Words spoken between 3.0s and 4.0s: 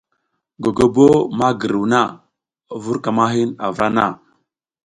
ka ma hin a vra